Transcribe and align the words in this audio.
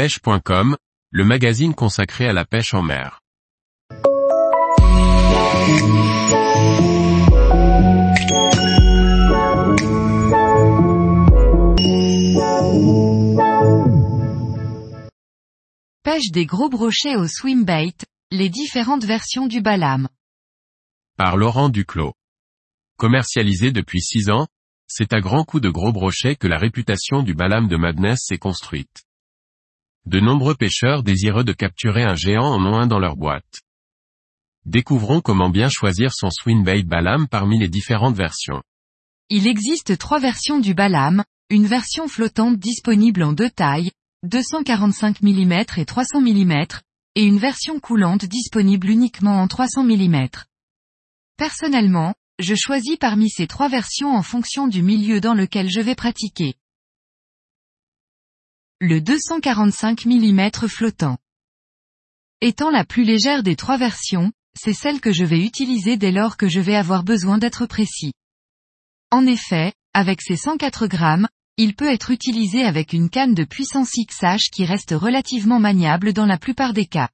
pêche.com, 0.00 0.78
le 1.10 1.24
magazine 1.26 1.74
consacré 1.74 2.26
à 2.26 2.32
la 2.32 2.46
pêche 2.46 2.72
en 2.72 2.80
mer. 2.80 3.20
Pêche 16.02 16.30
des 16.30 16.46
gros 16.46 16.70
brochets 16.70 17.16
au 17.16 17.28
swimbait, 17.28 17.92
les 18.30 18.48
différentes 18.48 19.04
versions 19.04 19.46
du 19.46 19.60
balam. 19.60 20.08
Par 21.18 21.36
Laurent 21.36 21.68
Duclos. 21.68 22.14
Commercialisé 22.96 23.70
depuis 23.70 24.00
6 24.00 24.30
ans, 24.30 24.46
c'est 24.86 25.12
à 25.12 25.20
grands 25.20 25.44
coups 25.44 25.62
de 25.62 25.68
gros 25.68 25.92
brochets 25.92 26.36
que 26.36 26.46
la 26.46 26.56
réputation 26.56 27.22
du 27.22 27.34
balam 27.34 27.68
de 27.68 27.76
Madness 27.76 28.20
s'est 28.24 28.38
construite. 28.38 29.04
De 30.06 30.18
nombreux 30.18 30.54
pêcheurs 30.54 31.02
désireux 31.02 31.44
de 31.44 31.52
capturer 31.52 32.02
un 32.02 32.14
géant 32.14 32.46
en 32.46 32.64
ont 32.64 32.78
un 32.78 32.86
dans 32.86 32.98
leur 32.98 33.16
boîte. 33.16 33.60
Découvrons 34.64 35.20
comment 35.20 35.50
bien 35.50 35.68
choisir 35.68 36.12
son 36.12 36.30
swimbait 36.30 36.82
balam 36.82 37.28
parmi 37.28 37.58
les 37.58 37.68
différentes 37.68 38.16
versions. 38.16 38.62
Il 39.28 39.46
existe 39.46 39.96
trois 39.98 40.18
versions 40.18 40.58
du 40.58 40.74
balam, 40.74 41.24
une 41.50 41.66
version 41.66 42.08
flottante 42.08 42.58
disponible 42.58 43.22
en 43.22 43.32
deux 43.32 43.50
tailles, 43.50 43.90
245 44.24 45.22
mm 45.22 45.64
et 45.76 45.84
300 45.84 46.20
mm, 46.20 46.52
et 47.16 47.24
une 47.24 47.38
version 47.38 47.80
coulante 47.80 48.24
disponible 48.24 48.88
uniquement 48.88 49.40
en 49.40 49.48
300 49.48 49.84
mm. 49.84 50.28
Personnellement, 51.36 52.14
je 52.38 52.54
choisis 52.54 52.96
parmi 52.96 53.30
ces 53.30 53.46
trois 53.46 53.68
versions 53.68 54.14
en 54.14 54.22
fonction 54.22 54.66
du 54.66 54.82
milieu 54.82 55.20
dans 55.20 55.34
lequel 55.34 55.70
je 55.70 55.80
vais 55.80 55.94
pratiquer. 55.94 56.54
Le 58.82 59.02
245 59.02 60.06
mm 60.06 60.50
flottant. 60.66 61.18
Étant 62.40 62.70
la 62.70 62.86
plus 62.86 63.04
légère 63.04 63.42
des 63.42 63.54
trois 63.54 63.76
versions, 63.76 64.32
c'est 64.58 64.72
celle 64.72 65.02
que 65.02 65.12
je 65.12 65.22
vais 65.22 65.44
utiliser 65.44 65.98
dès 65.98 66.12
lors 66.12 66.38
que 66.38 66.48
je 66.48 66.60
vais 66.60 66.76
avoir 66.76 67.04
besoin 67.04 67.36
d'être 67.36 67.66
précis. 67.66 68.14
En 69.10 69.26
effet, 69.26 69.74
avec 69.92 70.22
ses 70.22 70.36
104 70.36 70.86
grammes, 70.86 71.28
il 71.58 71.74
peut 71.74 71.92
être 71.92 72.10
utilisé 72.10 72.62
avec 72.62 72.94
une 72.94 73.10
canne 73.10 73.34
de 73.34 73.44
puissance 73.44 73.90
XH 73.90 74.48
qui 74.50 74.64
reste 74.64 74.94
relativement 74.96 75.60
maniable 75.60 76.14
dans 76.14 76.24
la 76.24 76.38
plupart 76.38 76.72
des 76.72 76.86
cas. 76.86 77.10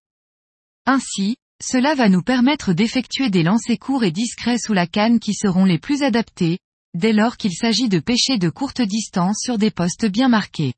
Ainsi, 0.86 1.34
cela 1.60 1.96
va 1.96 2.08
nous 2.08 2.22
permettre 2.22 2.74
d'effectuer 2.74 3.28
des 3.28 3.42
lancers 3.42 3.80
courts 3.80 4.04
et 4.04 4.12
discrets 4.12 4.58
sous 4.58 4.72
la 4.72 4.86
canne 4.86 5.18
qui 5.18 5.34
seront 5.34 5.64
les 5.64 5.80
plus 5.80 6.04
adaptés, 6.04 6.60
dès 6.94 7.12
lors 7.12 7.36
qu'il 7.36 7.54
s'agit 7.54 7.88
de 7.88 7.98
pêcher 7.98 8.38
de 8.38 8.50
courtes 8.50 8.82
distances 8.82 9.40
sur 9.42 9.58
des 9.58 9.72
postes 9.72 10.06
bien 10.06 10.28
marqués. 10.28 10.74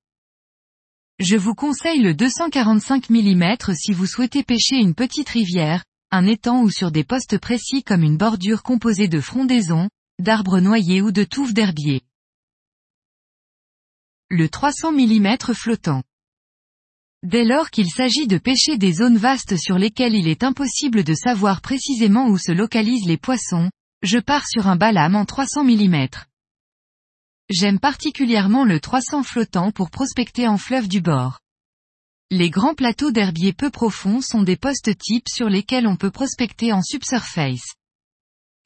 Je 1.20 1.36
vous 1.36 1.56
conseille 1.56 2.00
le 2.00 2.14
245 2.14 3.10
mm 3.10 3.56
si 3.74 3.92
vous 3.92 4.06
souhaitez 4.06 4.44
pêcher 4.44 4.76
une 4.76 4.94
petite 4.94 5.28
rivière, 5.28 5.84
un 6.12 6.24
étang 6.26 6.62
ou 6.62 6.70
sur 6.70 6.92
des 6.92 7.02
postes 7.02 7.38
précis 7.38 7.82
comme 7.82 8.04
une 8.04 8.16
bordure 8.16 8.62
composée 8.62 9.08
de 9.08 9.20
frondaisons, 9.20 9.88
d'arbres 10.20 10.60
noyés 10.60 11.02
ou 11.02 11.10
de 11.10 11.24
touffes 11.24 11.54
d'herbier. 11.54 12.02
Le 14.30 14.48
300 14.48 14.92
mm 14.92 15.36
flottant. 15.54 16.04
Dès 17.24 17.44
lors 17.44 17.70
qu'il 17.70 17.90
s'agit 17.90 18.28
de 18.28 18.38
pêcher 18.38 18.78
des 18.78 18.92
zones 18.92 19.18
vastes 19.18 19.56
sur 19.56 19.76
lesquelles 19.76 20.14
il 20.14 20.28
est 20.28 20.44
impossible 20.44 21.02
de 21.02 21.14
savoir 21.14 21.62
précisément 21.62 22.28
où 22.28 22.38
se 22.38 22.52
localisent 22.52 23.08
les 23.08 23.16
poissons, 23.16 23.72
je 24.02 24.18
pars 24.18 24.46
sur 24.46 24.68
un 24.68 24.76
balam 24.76 25.16
en 25.16 25.24
300 25.24 25.64
mm. 25.64 26.06
J'aime 27.50 27.80
particulièrement 27.80 28.64
le 28.64 28.78
300 28.78 29.22
flottant 29.22 29.70
pour 29.70 29.90
prospecter 29.90 30.46
en 30.46 30.58
fleuve 30.58 30.86
du 30.86 31.00
bord. 31.00 31.40
Les 32.30 32.50
grands 32.50 32.74
plateaux 32.74 33.10
d'herbier 33.10 33.54
peu 33.54 33.70
profonds 33.70 34.20
sont 34.20 34.42
des 34.42 34.56
postes 34.56 34.98
types 34.98 35.30
sur 35.30 35.48
lesquels 35.48 35.86
on 35.86 35.96
peut 35.96 36.10
prospecter 36.10 36.74
en 36.74 36.82
subsurface. 36.82 37.64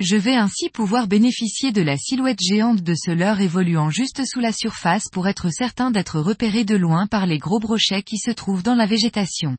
Je 0.00 0.16
vais 0.16 0.34
ainsi 0.34 0.69
pouvoir 0.69 1.07
bénéficier 1.07 1.70
de 1.70 1.80
la 1.80 1.96
silhouette 1.96 2.40
géante 2.40 2.83
de 2.83 2.95
ce 2.96 3.12
leurre 3.12 3.40
évoluant 3.40 3.89
juste 3.89 4.24
sous 4.27 4.40
la 4.40 4.51
surface 4.51 5.08
pour 5.12 5.28
être 5.28 5.48
certain 5.51 5.92
d'être 5.92 6.18
repéré 6.18 6.64
de 6.64 6.74
loin 6.74 7.07
par 7.07 7.27
les 7.27 7.39
gros 7.39 7.61
brochets 7.61 8.02
qui 8.02 8.18
se 8.18 8.33
trouvent 8.33 8.64
dans 8.64 8.74
la 8.74 8.86
végétation. 8.86 9.57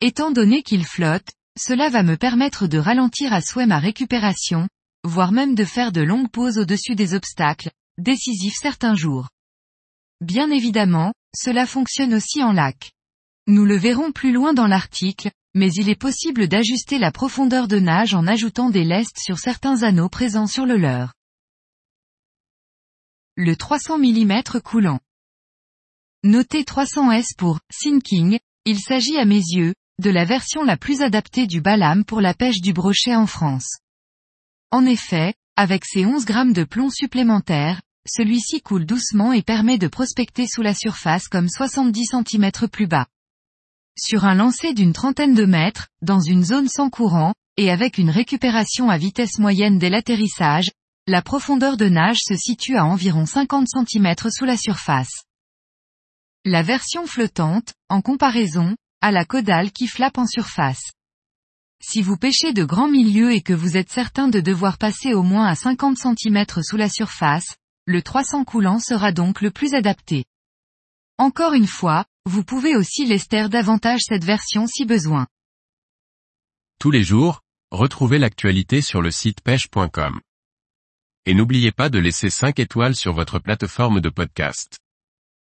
Étant 0.00 0.32
donné 0.32 0.64
qu'il 0.64 0.84
flotte, 0.84 1.30
cela 1.56 1.88
va 1.88 2.02
me 2.02 2.16
permettre 2.16 2.66
de 2.66 2.78
ralentir 2.78 3.32
à 3.32 3.40
souhait 3.40 3.66
ma 3.66 3.78
récupération, 3.78 4.66
voire 5.04 5.30
même 5.30 5.54
de 5.54 5.64
faire 5.64 5.92
de 5.92 6.00
longues 6.00 6.32
pauses 6.32 6.58
au-dessus 6.58 6.96
des 6.96 7.14
obstacles, 7.14 7.70
décisifs 7.98 8.56
certains 8.60 8.94
jours. 8.94 9.28
Bien 10.20 10.50
évidemment, 10.50 11.12
cela 11.36 11.66
fonctionne 11.66 12.14
aussi 12.14 12.42
en 12.42 12.52
lac. 12.52 12.92
Nous 13.46 13.64
le 13.64 13.76
verrons 13.76 14.12
plus 14.12 14.32
loin 14.32 14.54
dans 14.54 14.66
l'article, 14.66 15.30
mais 15.54 15.72
il 15.72 15.88
est 15.88 16.00
possible 16.00 16.48
d'ajuster 16.48 16.98
la 16.98 17.12
profondeur 17.12 17.68
de 17.68 17.78
nage 17.78 18.14
en 18.14 18.26
ajoutant 18.26 18.70
des 18.70 18.84
lestes 18.84 19.18
sur 19.18 19.38
certains 19.38 19.82
anneaux 19.82 20.08
présents 20.08 20.46
sur 20.46 20.66
le 20.66 20.76
leurre. 20.76 21.12
Le 23.36 23.56
300 23.56 23.98
mm 23.98 24.42
coulant. 24.62 25.00
Notez 26.22 26.62
300S 26.62 27.36
pour 27.36 27.60
sinking, 27.70 28.38
il 28.64 28.80
s'agit 28.80 29.18
à 29.18 29.24
mes 29.24 29.42
yeux, 29.42 29.74
de 30.00 30.10
la 30.10 30.24
version 30.24 30.64
la 30.64 30.76
plus 30.76 31.02
adaptée 31.02 31.46
du 31.46 31.60
balam 31.60 32.04
pour 32.04 32.20
la 32.20 32.34
pêche 32.34 32.60
du 32.60 32.72
brochet 32.72 33.14
en 33.14 33.26
France. 33.26 33.78
En 34.70 34.86
effet, 34.86 35.34
avec 35.56 35.84
ses 35.84 36.04
11 36.04 36.24
grammes 36.24 36.52
de 36.52 36.64
plomb 36.64 36.90
supplémentaires, 36.90 37.80
celui-ci 38.06 38.60
coule 38.60 38.86
doucement 38.86 39.32
et 39.32 39.42
permet 39.42 39.78
de 39.78 39.88
prospecter 39.88 40.46
sous 40.46 40.62
la 40.62 40.74
surface 40.74 41.28
comme 41.28 41.48
70 41.48 42.06
cm 42.06 42.50
plus 42.70 42.86
bas. 42.86 43.06
Sur 43.96 44.24
un 44.24 44.34
lancer 44.34 44.74
d'une 44.74 44.92
trentaine 44.92 45.34
de 45.34 45.44
mètres, 45.44 45.88
dans 46.02 46.20
une 46.20 46.44
zone 46.44 46.68
sans 46.68 46.90
courant, 46.90 47.34
et 47.56 47.70
avec 47.70 47.98
une 47.98 48.10
récupération 48.10 48.90
à 48.90 48.98
vitesse 48.98 49.38
moyenne 49.38 49.78
dès 49.78 49.90
l'atterrissage, 49.90 50.72
la 51.06 51.22
profondeur 51.22 51.76
de 51.76 51.88
nage 51.88 52.18
se 52.20 52.34
situe 52.34 52.76
à 52.76 52.84
environ 52.84 53.24
50 53.24 53.68
cm 53.68 54.14
sous 54.30 54.44
la 54.44 54.56
surface. 54.56 55.24
La 56.44 56.62
version 56.62 57.06
flottante, 57.06 57.74
en 57.88 58.00
comparaison, 58.00 58.74
a 59.00 59.12
la 59.12 59.24
caudale 59.24 59.70
qui 59.70 59.86
flappe 59.86 60.18
en 60.18 60.26
surface. 60.26 60.92
Si 61.86 62.00
vous 62.00 62.16
pêchez 62.16 62.54
de 62.54 62.64
grands 62.64 62.88
milieux 62.88 63.32
et 63.32 63.42
que 63.42 63.52
vous 63.52 63.76
êtes 63.76 63.90
certain 63.90 64.28
de 64.28 64.40
devoir 64.40 64.78
passer 64.78 65.12
au 65.12 65.22
moins 65.22 65.46
à 65.46 65.54
50 65.54 65.98
cm 65.98 66.46
sous 66.62 66.78
la 66.78 66.88
surface, 66.88 67.56
le 67.84 68.00
300 68.00 68.44
coulant 68.44 68.78
sera 68.78 69.12
donc 69.12 69.42
le 69.42 69.50
plus 69.50 69.74
adapté. 69.74 70.24
Encore 71.18 71.52
une 71.52 71.66
fois, 71.66 72.06
vous 72.24 72.42
pouvez 72.42 72.74
aussi 72.74 73.04
lester 73.04 73.50
davantage 73.50 74.00
cette 74.02 74.24
version 74.24 74.66
si 74.66 74.86
besoin. 74.86 75.26
Tous 76.80 76.90
les 76.90 77.04
jours, 77.04 77.42
retrouvez 77.70 78.18
l'actualité 78.18 78.80
sur 78.80 79.02
le 79.02 79.10
site 79.10 79.42
pêche.com. 79.42 80.20
Et 81.26 81.34
n'oubliez 81.34 81.70
pas 81.70 81.90
de 81.90 81.98
laisser 81.98 82.30
5 82.30 82.58
étoiles 82.60 82.96
sur 82.96 83.12
votre 83.12 83.38
plateforme 83.38 84.00
de 84.00 84.08
podcast. 84.08 84.78